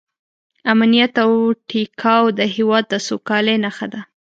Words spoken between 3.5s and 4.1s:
نښه ده.